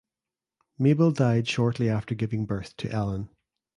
[0.79, 3.29] Mabel died shortly after giving birth to Ellen.